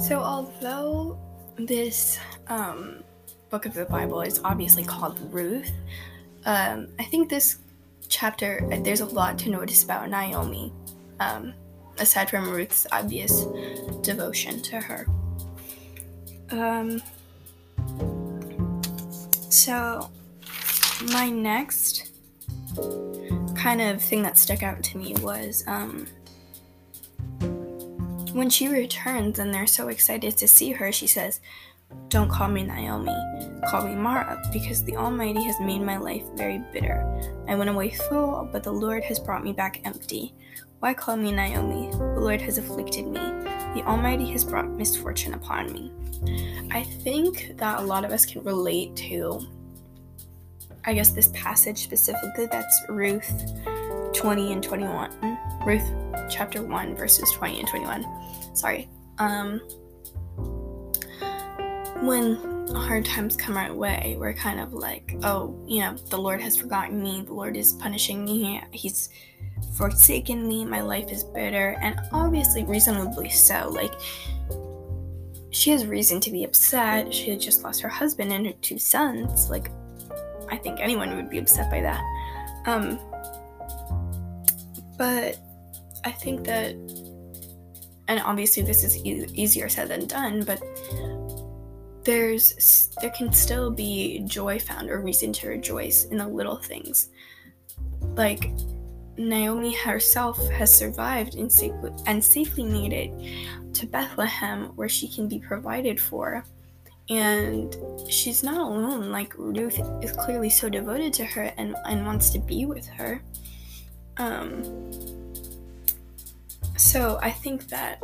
So, 0.00 0.18
although 0.18 1.18
this 1.56 2.18
um, 2.48 3.04
book 3.52 3.66
of 3.66 3.74
the 3.74 3.84
Bible 3.84 4.22
is 4.22 4.40
obviously 4.44 4.82
called 4.82 5.20
Ruth. 5.30 5.70
Um, 6.46 6.88
I 6.98 7.04
think 7.04 7.28
this 7.28 7.58
chapter, 8.08 8.66
there's 8.82 9.02
a 9.02 9.06
lot 9.06 9.38
to 9.40 9.50
notice 9.50 9.84
about 9.84 10.08
Naomi, 10.08 10.72
um, 11.20 11.52
aside 11.98 12.30
from 12.30 12.50
Ruth's 12.50 12.86
obvious 12.90 13.44
devotion 14.00 14.62
to 14.62 14.80
her. 14.80 15.06
Um, 16.50 17.02
so, 19.50 20.10
my 21.12 21.28
next 21.28 22.10
kind 23.54 23.82
of 23.82 24.00
thing 24.00 24.22
that 24.22 24.38
stuck 24.38 24.62
out 24.62 24.82
to 24.82 24.96
me 24.96 25.14
was 25.20 25.62
um, 25.66 26.06
when 28.32 28.48
she 28.48 28.68
returns 28.68 29.38
and 29.38 29.52
they're 29.52 29.66
so 29.66 29.88
excited 29.88 30.38
to 30.38 30.48
see 30.48 30.72
her, 30.72 30.90
she 30.90 31.06
says, 31.06 31.40
Don't 32.08 32.30
call 32.30 32.48
me 32.48 32.62
Naomi, 32.62 33.14
call 33.66 33.86
me 33.86 33.94
Mara, 33.94 34.42
because 34.52 34.84
the 34.84 34.96
Almighty 34.96 35.42
has 35.44 35.58
made 35.60 35.80
my 35.80 35.96
life 35.96 36.24
very 36.34 36.62
bitter. 36.72 37.04
I 37.48 37.54
went 37.54 37.70
away 37.70 37.90
full, 37.90 38.48
but 38.52 38.62
the 38.62 38.72
Lord 38.72 39.04
has 39.04 39.18
brought 39.18 39.44
me 39.44 39.52
back 39.52 39.80
empty. 39.84 40.34
Why 40.80 40.94
call 40.94 41.16
me 41.16 41.30
Naomi? 41.30 41.90
The 41.92 42.20
Lord 42.20 42.40
has 42.40 42.58
afflicted 42.58 43.06
me. 43.06 43.20
The 43.74 43.84
Almighty 43.86 44.30
has 44.32 44.44
brought 44.44 44.68
misfortune 44.68 45.34
upon 45.34 45.72
me. 45.72 45.92
I 46.70 46.82
think 46.82 47.56
that 47.56 47.78
a 47.78 47.82
lot 47.82 48.04
of 48.04 48.10
us 48.10 48.26
can 48.26 48.42
relate 48.42 48.96
to, 48.96 49.46
I 50.84 50.94
guess, 50.94 51.10
this 51.10 51.28
passage 51.28 51.78
specifically. 51.78 52.46
That's 52.46 52.82
Ruth 52.88 53.30
20 54.12 54.52
and 54.52 54.62
21. 54.62 55.38
Ruth 55.64 55.88
chapter 56.28 56.62
1, 56.62 56.96
verses 56.96 57.30
20 57.32 57.60
and 57.60 57.68
21. 57.68 58.06
Sorry. 58.54 58.88
Um, 59.18 59.60
when 62.02 62.66
hard 62.74 63.04
times 63.04 63.36
come 63.36 63.56
our 63.56 63.72
way, 63.72 64.16
we're 64.18 64.34
kind 64.34 64.60
of 64.60 64.72
like, 64.72 65.16
oh, 65.22 65.58
you 65.66 65.80
know, 65.80 65.94
the 66.10 66.18
Lord 66.18 66.40
has 66.40 66.56
forgotten 66.56 67.02
me, 67.02 67.22
the 67.22 67.32
Lord 67.32 67.56
is 67.56 67.72
punishing 67.74 68.24
me, 68.24 68.62
He's 68.72 69.08
forsaken 69.76 70.46
me, 70.46 70.64
my 70.64 70.80
life 70.80 71.10
is 71.10 71.22
bitter, 71.24 71.76
and 71.80 71.98
obviously, 72.12 72.64
reasonably 72.64 73.28
so. 73.28 73.68
Like, 73.70 73.92
she 75.50 75.70
has 75.70 75.86
reason 75.86 76.18
to 76.20 76.30
be 76.30 76.44
upset. 76.44 77.12
She 77.12 77.30
had 77.30 77.40
just 77.40 77.62
lost 77.62 77.80
her 77.82 77.88
husband 77.88 78.32
and 78.32 78.46
her 78.46 78.52
two 78.62 78.78
sons. 78.78 79.50
Like, 79.50 79.70
I 80.50 80.56
think 80.56 80.80
anyone 80.80 81.14
would 81.14 81.30
be 81.30 81.38
upset 81.38 81.70
by 81.70 81.82
that. 81.82 82.02
Um, 82.66 82.98
but 84.96 85.38
I 86.04 86.10
think 86.10 86.44
that, 86.44 86.70
and 88.08 88.20
obviously 88.24 88.62
this 88.62 88.82
is 88.82 88.96
e- 89.04 89.26
easier 89.34 89.68
said 89.68 89.88
than 89.88 90.06
done, 90.06 90.42
but 90.44 90.62
there's 92.04 92.90
there 93.00 93.10
can 93.10 93.32
still 93.32 93.70
be 93.70 94.20
joy 94.24 94.58
found 94.58 94.90
or 94.90 95.00
reason 95.00 95.32
to 95.34 95.48
rejoice 95.48 96.04
in 96.06 96.18
the 96.18 96.26
little 96.26 96.56
things. 96.56 97.10
Like 98.00 98.50
Naomi 99.16 99.74
herself 99.74 100.38
has 100.50 100.74
survived 100.74 101.34
and 101.34 101.50
safely, 101.50 101.90
and 102.06 102.24
safely 102.24 102.64
made 102.64 102.92
it 102.92 103.74
to 103.74 103.86
Bethlehem 103.86 104.66
where 104.76 104.88
she 104.88 105.08
can 105.08 105.28
be 105.28 105.38
provided 105.38 106.00
for. 106.00 106.44
And 107.08 107.76
she's 108.08 108.42
not 108.42 108.58
alone. 108.58 109.10
Like 109.10 109.34
Ruth 109.36 109.80
is 110.02 110.12
clearly 110.12 110.48
so 110.50 110.68
devoted 110.68 111.12
to 111.14 111.24
her 111.24 111.52
and, 111.56 111.76
and 111.84 112.06
wants 112.06 112.30
to 112.30 112.38
be 112.38 112.64
with 112.64 112.86
her. 112.88 113.22
Um, 114.16 114.62
so 116.76 117.18
I 117.22 117.30
think 117.30 117.68
that 117.68 118.02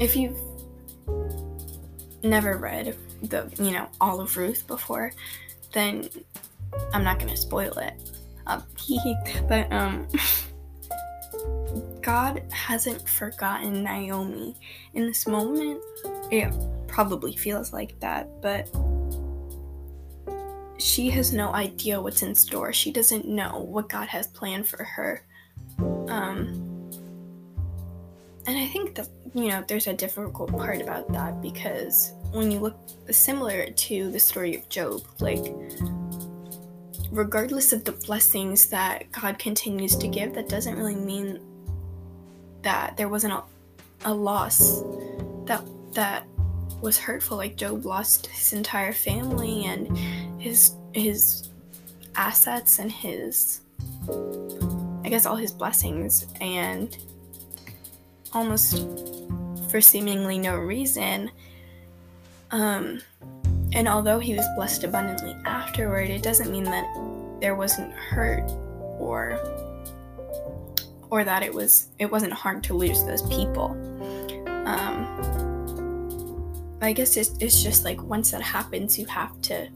if 0.00 0.16
you've 0.16 0.38
never 2.24 2.56
read 2.56 2.96
the 3.22 3.50
you 3.58 3.72
know 3.72 3.88
all 4.00 4.20
of 4.20 4.36
Ruth 4.36 4.66
before, 4.66 5.12
then 5.72 6.08
I'm 6.92 7.04
not 7.04 7.18
gonna 7.18 7.36
spoil 7.36 7.72
it. 7.78 7.94
Um, 8.46 8.62
but 9.48 9.72
um, 9.72 10.06
God 12.00 12.42
hasn't 12.50 13.08
forgotten 13.08 13.82
Naomi. 13.82 14.54
In 14.94 15.06
this 15.06 15.26
moment, 15.26 15.80
it 16.30 16.52
probably 16.86 17.34
feels 17.36 17.72
like 17.72 17.98
that, 18.00 18.28
but 18.40 18.68
she 20.78 21.08
has 21.10 21.32
no 21.32 21.52
idea 21.54 22.00
what's 22.00 22.22
in 22.22 22.34
store. 22.34 22.72
She 22.72 22.92
doesn't 22.92 23.26
know 23.26 23.60
what 23.60 23.88
God 23.88 24.08
has 24.08 24.26
planned 24.26 24.68
for 24.68 24.84
her. 24.84 25.24
Um, 26.08 26.63
and 28.46 28.58
I 28.58 28.66
think 28.66 28.94
that, 28.96 29.08
you 29.34 29.48
know, 29.48 29.64
there's 29.66 29.86
a 29.86 29.94
difficult 29.94 30.50
part 30.50 30.80
about 30.80 31.10
that 31.12 31.40
because 31.40 32.12
when 32.32 32.50
you 32.50 32.58
look 32.58 32.76
similar 33.10 33.70
to 33.70 34.10
the 34.10 34.18
story 34.18 34.56
of 34.56 34.68
Job, 34.68 35.02
like, 35.20 35.44
regardless 37.10 37.72
of 37.72 37.84
the 37.84 37.92
blessings 37.92 38.66
that 38.66 39.10
God 39.12 39.38
continues 39.38 39.96
to 39.96 40.08
give, 40.08 40.34
that 40.34 40.48
doesn't 40.48 40.76
really 40.76 40.96
mean 40.96 41.40
that 42.62 42.96
there 42.96 43.08
wasn't 43.08 43.32
a, 43.32 43.42
a 44.04 44.12
loss 44.12 44.82
that 45.44 45.62
that 45.92 46.24
was 46.80 46.98
hurtful. 46.98 47.36
Like 47.36 47.56
Job 47.56 47.86
lost 47.86 48.26
his 48.26 48.52
entire 48.52 48.92
family 48.92 49.64
and 49.64 49.96
his 50.40 50.72
his 50.92 51.48
assets 52.16 52.78
and 52.78 52.90
his 52.90 53.60
I 55.04 55.08
guess 55.08 55.26
all 55.26 55.36
his 55.36 55.52
blessings 55.52 56.26
and 56.40 56.96
almost 58.34 58.86
for 59.70 59.80
seemingly 59.80 60.38
no 60.38 60.56
reason. 60.56 61.30
Um, 62.50 63.00
and 63.72 63.88
although 63.88 64.18
he 64.18 64.34
was 64.34 64.46
blessed 64.56 64.84
abundantly 64.84 65.36
afterward, 65.44 66.10
it 66.10 66.22
doesn't 66.22 66.50
mean 66.50 66.64
that 66.64 66.84
there 67.40 67.54
wasn't 67.54 67.92
hurt 67.92 68.48
or 68.98 69.38
or 71.10 71.24
that 71.24 71.42
it 71.42 71.52
was 71.52 71.88
it 71.98 72.10
wasn't 72.10 72.32
hard 72.32 72.62
to 72.64 72.74
lose 72.74 73.04
those 73.04 73.22
people. 73.22 73.70
Um, 74.66 75.04
I 76.80 76.92
guess 76.92 77.16
it's, 77.16 77.36
it's 77.40 77.62
just 77.62 77.84
like 77.84 78.02
once 78.02 78.30
that 78.30 78.42
happens, 78.42 78.98
you 78.98 79.06
have 79.06 79.40
to. 79.42 79.68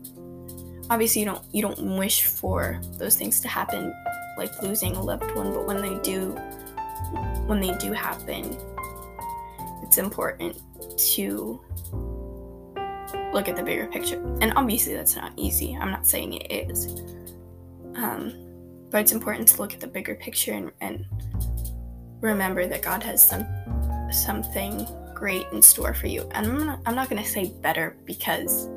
Obviously, 0.90 1.20
you 1.20 1.26
don't 1.26 1.42
you 1.52 1.62
don't 1.62 1.98
wish 1.98 2.24
for 2.24 2.80
those 2.98 3.16
things 3.16 3.40
to 3.40 3.48
happen, 3.48 3.92
like 4.36 4.62
losing 4.62 4.96
a 4.96 5.02
loved 5.02 5.30
one. 5.34 5.52
But 5.52 5.66
when 5.66 5.82
they 5.82 5.98
do, 6.02 6.38
when 7.48 7.60
they 7.60 7.74
do 7.78 7.92
happen, 7.92 8.56
it's 9.82 9.96
important 9.96 10.60
to 11.14 11.60
look 13.32 13.48
at 13.48 13.56
the 13.56 13.62
bigger 13.62 13.86
picture. 13.86 14.22
And 14.42 14.52
obviously, 14.54 14.94
that's 14.94 15.16
not 15.16 15.32
easy. 15.36 15.74
I'm 15.74 15.90
not 15.90 16.06
saying 16.06 16.34
it 16.34 16.70
is. 16.70 17.00
Um, 17.96 18.34
but 18.90 19.00
it's 19.00 19.12
important 19.12 19.48
to 19.48 19.62
look 19.62 19.72
at 19.72 19.80
the 19.80 19.86
bigger 19.86 20.14
picture 20.14 20.52
and, 20.52 20.70
and 20.82 21.06
remember 22.20 22.66
that 22.66 22.82
God 22.82 23.02
has 23.02 23.26
some 23.26 23.46
something 24.10 24.86
great 25.14 25.46
in 25.52 25.62
store 25.62 25.94
for 25.94 26.06
you. 26.06 26.28
And 26.32 26.46
I'm 26.46 26.66
not, 26.66 26.80
I'm 26.86 26.94
not 26.94 27.08
going 27.08 27.22
to 27.22 27.28
say 27.28 27.52
better 27.62 27.96
because 28.04 28.68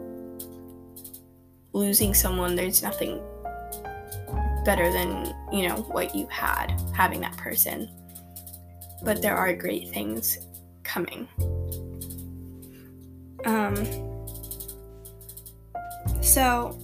losing 1.73 2.13
someone, 2.13 2.55
there's 2.55 2.81
nothing 2.81 3.21
better 4.63 4.91
than, 4.91 5.33
you 5.51 5.67
know, 5.67 5.75
what 5.75 6.15
you 6.15 6.27
had 6.27 6.73
having 6.93 7.21
that 7.21 7.35
person 7.37 7.89
but 9.03 9.21
there 9.21 9.35
are 9.35 9.53
great 9.53 9.89
things 9.89 10.37
coming. 10.83 11.27
Um, 13.45 13.85
so 16.21 16.79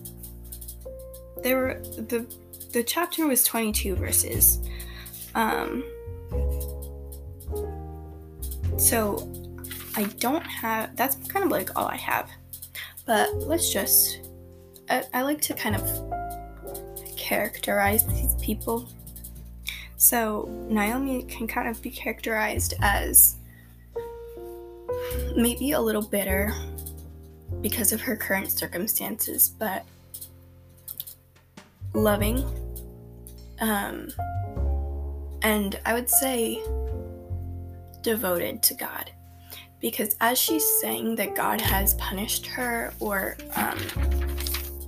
there 1.44 1.58
were 1.58 1.82
the 1.96 2.28
the 2.74 2.84
chapter 2.84 3.28
was 3.28 3.44
22 3.44 3.96
verses. 3.96 4.60
Um, 5.36 5.84
so 8.78 9.32
I 9.96 10.04
don't 10.20 10.46
have 10.46 10.96
that's 10.96 11.16
kind 11.28 11.46
of 11.46 11.52
like 11.52 11.70
all 11.76 11.88
I 11.88 11.98
have. 11.98 12.30
But 13.06 13.34
let's 13.36 13.72
just 13.72 14.20
I, 14.90 15.04
I 15.14 15.22
like 15.22 15.42
to 15.42 15.54
kind 15.54 15.76
of 15.76 17.18
characterize 17.18 18.06
these 18.06 18.36
people 18.36 18.90
so, 19.98 20.48
Naomi 20.70 21.24
can 21.24 21.48
kind 21.48 21.68
of 21.68 21.82
be 21.82 21.90
characterized 21.90 22.76
as 22.82 23.36
maybe 25.36 25.72
a 25.72 25.82
little 25.82 26.04
bitter 26.04 26.54
because 27.62 27.92
of 27.92 28.00
her 28.02 28.16
current 28.16 28.52
circumstances, 28.52 29.50
but 29.58 29.86
loving. 31.96 32.46
Um, 33.60 34.10
and 35.42 35.80
I 35.84 35.94
would 35.96 36.10
say 36.10 36.62
devoted 38.04 38.62
to 38.64 38.76
God. 38.76 39.12
Because 39.80 40.16
as 40.22 40.38
she's 40.38 40.66
saying 40.80 41.16
that 41.16 41.36
God 41.36 41.60
has 41.60 41.96
punished 41.96 42.46
her 42.46 42.94
or, 43.00 43.36
um, 43.56 43.80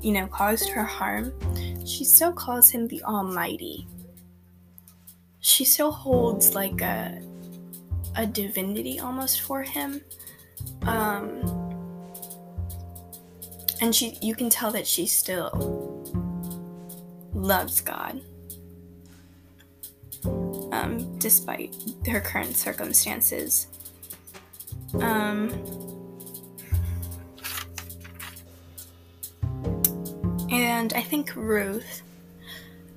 you 0.02 0.12
know, 0.12 0.28
caused 0.28 0.70
her 0.70 0.84
harm, 0.84 1.34
she 1.84 2.04
still 2.04 2.32
calls 2.32 2.70
him 2.70 2.88
the 2.88 3.02
Almighty 3.04 3.88
she 5.50 5.66
still 5.66 5.92
holds 5.92 6.54
like 6.54 6.82
a 6.82 7.22
a 8.16 8.26
divinity 8.26 9.00
almost 9.00 9.42
for 9.42 9.64
him. 9.64 10.02
Um, 10.84 11.42
and 13.82 13.96
she 13.96 14.18
you 14.22 14.36
can 14.36 14.50
tell 14.50 14.72
that 14.72 14.86
she 14.86 15.06
still 15.06 16.04
loves 17.34 17.82
God. 17.82 18.22
Um, 20.72 21.18
despite 21.18 21.76
her 22.08 22.20
current 22.20 22.56
circumstances. 22.56 23.68
Um, 24.96 25.50
and 30.52 30.94
I 30.94 31.02
think 31.02 31.36
Ruth 31.36 32.04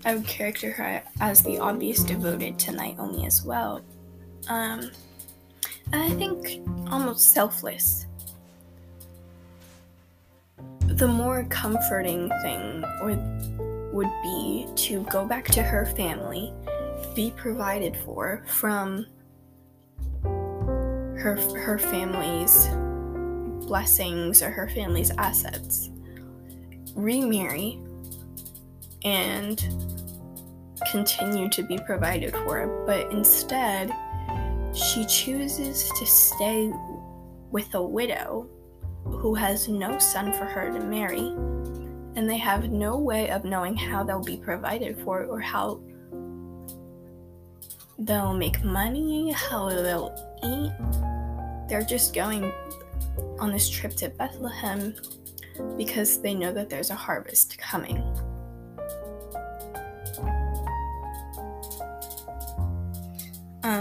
I 0.04 0.14
would 0.16 0.26
characterize 0.26 0.76
her 0.76 1.02
as 1.20 1.42
the 1.42 1.58
obvious 1.58 2.02
devoted 2.02 2.58
to 2.60 2.72
Naomi 2.72 3.26
as 3.26 3.44
well. 3.44 3.82
Um, 4.48 4.90
I 5.92 6.10
think 6.10 6.60
almost 6.90 7.32
selfless. 7.32 8.06
The 10.80 11.06
more 11.06 11.44
comforting 11.44 12.28
thing 12.42 12.84
would, 13.02 13.92
would 13.92 14.10
be 14.22 14.66
to 14.76 15.04
go 15.04 15.24
back 15.24 15.46
to 15.46 15.62
her 15.62 15.86
family, 15.86 16.52
be 17.14 17.32
provided 17.36 17.96
for 18.04 18.42
from 18.46 19.06
her, 20.22 21.36
her 21.56 21.78
family's 21.78 22.68
blessings 23.66 24.42
or 24.42 24.50
her 24.50 24.68
family's 24.68 25.10
assets, 25.18 25.90
remarry, 26.94 27.78
and 29.04 29.91
continue 30.90 31.48
to 31.50 31.62
be 31.62 31.78
provided 31.78 32.32
for. 32.32 32.84
But 32.86 33.10
instead, 33.12 33.92
she 34.74 35.04
chooses 35.06 35.90
to 35.98 36.06
stay 36.06 36.72
with 37.50 37.74
a 37.74 37.82
widow 37.82 38.48
who 39.04 39.34
has 39.34 39.68
no 39.68 39.98
son 39.98 40.32
for 40.32 40.44
her 40.44 40.70
to 40.70 40.80
marry, 40.80 41.28
and 42.16 42.28
they 42.28 42.38
have 42.38 42.70
no 42.70 42.98
way 42.98 43.30
of 43.30 43.44
knowing 43.44 43.76
how 43.76 44.02
they'll 44.02 44.22
be 44.22 44.36
provided 44.36 44.98
for 44.98 45.24
or 45.24 45.40
how 45.40 45.80
they'll 47.98 48.34
make 48.34 48.62
money, 48.64 49.30
how 49.32 49.68
they'll 49.68 50.14
eat. 50.42 50.72
They're 51.68 51.84
just 51.86 52.14
going 52.14 52.52
on 53.38 53.52
this 53.52 53.68
trip 53.68 53.94
to 53.96 54.08
Bethlehem 54.08 54.94
because 55.76 56.20
they 56.20 56.34
know 56.34 56.52
that 56.52 56.70
there's 56.70 56.90
a 56.90 56.94
harvest 56.94 57.58
coming. 57.58 58.02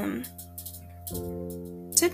Um, 0.01 0.23
so 1.91 2.07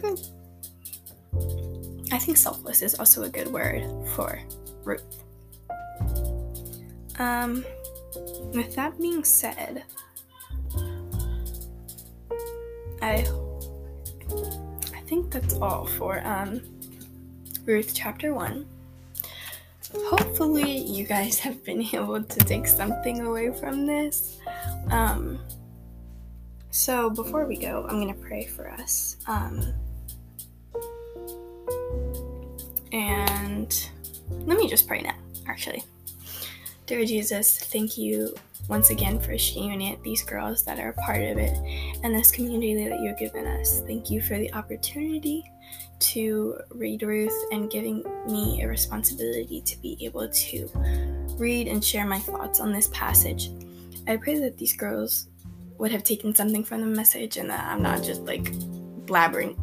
I 2.12 2.18
think, 2.20 2.38
selfless 2.38 2.82
is 2.82 3.00
also 3.00 3.24
a 3.24 3.30
good 3.30 3.48
word 3.48 3.84
for 4.16 4.40
Ruth. 4.84 5.24
Um, 7.20 7.64
with 8.54 8.76
that 8.76 9.00
being 9.00 9.24
said, 9.24 9.84
I 13.02 13.26
I 14.94 15.02
think 15.08 15.32
that's 15.32 15.54
all 15.56 15.86
for 15.86 16.26
um 16.26 16.62
Ruth 17.66 17.94
chapter 17.94 18.34
1. 18.34 18.66
Hopefully 20.10 20.78
you 20.78 21.06
guys 21.06 21.40
have 21.46 21.64
been 21.64 21.82
able 21.82 22.24
to 22.24 22.40
take 22.40 22.68
something 22.68 23.22
away 23.22 23.52
from 23.54 23.86
this. 23.86 24.40
Um 24.92 25.40
so 26.78 27.10
before 27.10 27.46
we 27.46 27.58
go, 27.58 27.86
I'm 27.90 28.00
going 28.00 28.14
to 28.14 28.22
pray 28.22 28.46
for 28.46 28.70
us. 28.70 29.18
Um 29.28 29.74
and 32.92 33.90
let 34.46 34.58
me 34.58 34.70
just 34.70 34.88
pray 34.88 35.02
now, 35.02 35.16
actually. 35.48 35.84
Dear 36.86 37.04
Jesus, 37.04 37.58
thank 37.58 37.98
you 37.98 38.34
once 38.70 38.92
again 38.92 39.20
for 39.20 39.38
She 39.38 39.98
these 40.04 40.24
girls 40.24 40.64
that 40.66 40.80
are 40.80 40.90
a 40.90 40.94
part 40.94 41.22
of 41.22 41.38
it, 41.38 41.58
and 42.04 42.16
this 42.16 42.32
community 42.32 42.88
that 42.88 43.02
you've 43.02 43.18
given 43.18 43.46
us. 43.46 43.82
Thank 43.82 44.10
you 44.10 44.22
for 44.22 44.38
the 44.38 44.54
opportunity 44.54 45.44
to 46.00 46.60
read 46.70 47.02
Ruth 47.02 47.46
and 47.52 47.72
giving 47.72 48.04
me 48.30 48.62
a 48.62 48.68
responsibility 48.68 49.62
to 49.62 49.82
be 49.82 49.98
able 50.02 50.30
to 50.30 50.70
read 51.38 51.68
and 51.68 51.84
share 51.84 52.06
my 52.06 52.20
thoughts 52.20 52.60
on 52.60 52.72
this 52.72 52.88
passage. 52.90 53.50
I 54.08 54.18
pray 54.18 54.40
that 54.40 54.58
these 54.58 54.76
girls 54.76 55.28
would 55.78 55.92
have 55.92 56.04
taken 56.04 56.34
something 56.34 56.64
from 56.64 56.82
the 56.82 56.88
message 56.88 57.38
and 57.38 57.50
that 57.50 57.66
I'm 57.66 57.82
not 57.82 58.04
just 58.04 58.22
like 58.22 58.52
blabbering. 59.06 59.56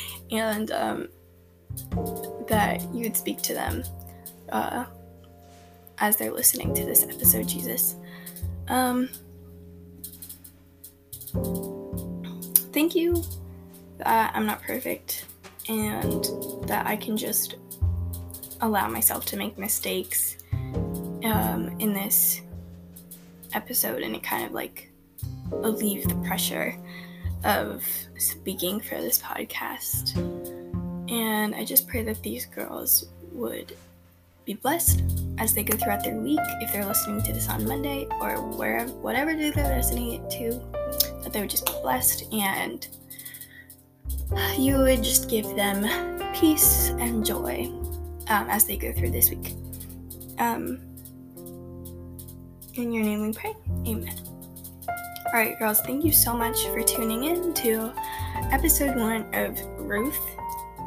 and 0.30 0.70
um, 0.70 1.08
that 2.48 2.82
you 2.94 3.02
would 3.04 3.16
speak 3.16 3.42
to 3.42 3.54
them 3.54 3.84
uh, 4.50 4.84
as 5.98 6.16
they're 6.16 6.32
listening 6.32 6.74
to 6.74 6.84
this 6.84 7.04
episode, 7.04 7.48
Jesus. 7.48 7.96
Um, 8.68 9.08
thank 12.72 12.94
you 12.94 13.22
that 13.98 14.32
I'm 14.34 14.46
not 14.46 14.62
perfect 14.62 15.26
and 15.68 16.24
that 16.66 16.86
I 16.86 16.96
can 16.96 17.16
just 17.16 17.56
allow 18.60 18.88
myself 18.88 19.24
to 19.26 19.36
make 19.36 19.58
mistakes 19.58 20.36
um, 20.52 21.74
in 21.78 21.92
this 21.92 22.40
episode 23.52 24.02
and 24.02 24.14
it 24.14 24.22
kind 24.22 24.44
of 24.44 24.52
like 24.52 24.89
alleviate 25.52 26.08
the 26.08 26.14
pressure 26.26 26.76
of 27.44 27.84
speaking 28.18 28.80
for 28.80 28.96
this 28.96 29.18
podcast. 29.18 30.16
And 31.10 31.54
I 31.54 31.64
just 31.64 31.88
pray 31.88 32.02
that 32.04 32.22
these 32.22 32.46
girls 32.46 33.06
would 33.32 33.76
be 34.44 34.54
blessed 34.54 35.02
as 35.38 35.54
they 35.54 35.62
go 35.62 35.76
throughout 35.76 36.04
their 36.04 36.16
week. 36.16 36.40
If 36.60 36.72
they're 36.72 36.84
listening 36.84 37.22
to 37.22 37.32
this 37.32 37.48
on 37.48 37.66
Monday 37.66 38.06
or 38.20 38.36
wherever, 38.40 38.90
whatever 38.92 39.34
day 39.34 39.50
they're 39.50 39.76
listening 39.76 40.28
to, 40.30 40.50
that 41.22 41.32
they 41.32 41.40
would 41.40 41.50
just 41.50 41.66
be 41.66 41.72
blessed 41.82 42.32
and 42.32 42.86
you 44.58 44.78
would 44.78 45.02
just 45.02 45.28
give 45.28 45.44
them 45.56 45.84
peace 46.34 46.90
and 46.90 47.24
joy 47.24 47.66
um, 48.28 48.48
as 48.48 48.64
they 48.64 48.76
go 48.76 48.92
through 48.92 49.10
this 49.10 49.30
week. 49.30 49.54
Um, 50.38 50.80
in 52.74 52.92
your 52.92 53.02
name 53.02 53.26
we 53.26 53.32
pray. 53.32 53.54
Amen. 53.86 54.29
Alright, 55.32 55.60
girls, 55.60 55.80
thank 55.82 56.04
you 56.04 56.10
so 56.10 56.36
much 56.36 56.60
for 56.66 56.82
tuning 56.82 57.22
in 57.22 57.54
to 57.54 57.92
episode 58.50 58.96
one 58.96 59.32
of 59.32 59.60
Ruth 59.78 60.18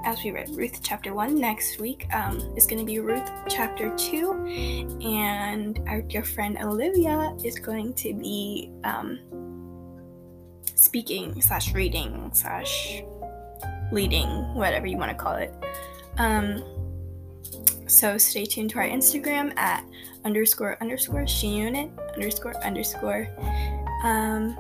as 0.04 0.22
we 0.22 0.32
read 0.32 0.50
Ruth 0.50 0.82
chapter 0.84 1.14
1 1.14 1.40
next 1.40 1.80
week 1.80 2.14
um, 2.14 2.42
is 2.58 2.68
going 2.68 2.80
to 2.80 2.86
be 2.86 3.00
Ruth 3.00 3.24
chapter 3.48 3.96
2 3.96 5.00
and 5.02 5.80
our 5.88 6.02
dear 6.02 6.26
friend 6.26 6.58
Olivia 6.62 7.34
is 7.42 7.58
going 7.58 7.94
to 7.94 8.14
be 8.14 8.70
um, 8.84 9.18
speaking 10.76 11.42
slash 11.42 11.74
reading 11.74 12.30
slash 12.34 13.02
leading 13.94 14.28
whatever 14.56 14.88
you 14.88 14.98
want 14.98 15.10
to 15.10 15.16
call 15.16 15.36
it. 15.36 15.56
Um, 16.18 16.66
so 17.88 18.18
stay 18.18 18.44
tuned 18.44 18.72
to 18.72 18.80
our 18.80 18.88
Instagram 18.90 19.58
at 19.58 19.86
underscore 20.26 20.78
underscore 20.82 21.28
she 21.28 21.48
unit 21.48 21.90
underscore 22.16 22.56
underscore 22.64 23.28
um, 24.04 24.58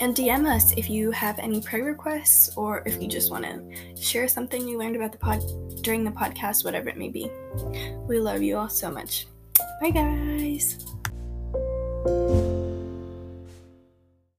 and 0.00 0.14
DM 0.14 0.46
us 0.46 0.72
if 0.72 0.88
you 0.88 1.10
have 1.10 1.38
any 1.38 1.60
prayer 1.60 1.84
requests 1.84 2.56
or 2.56 2.82
if 2.86 3.02
you 3.02 3.08
just 3.08 3.30
want 3.30 3.44
to 3.44 4.00
share 4.00 4.28
something 4.28 4.66
you 4.66 4.78
learned 4.78 4.96
about 4.96 5.12
the 5.12 5.18
pod 5.18 5.42
during 5.82 6.04
the 6.04 6.10
podcast, 6.10 6.64
whatever 6.64 6.88
it 6.88 6.96
may 6.96 7.08
be. 7.08 7.30
We 8.06 8.20
love 8.20 8.42
you 8.42 8.56
all 8.56 8.68
so 8.68 8.90
much. 8.90 9.26
Bye, 9.80 9.90
guys. 9.90 10.84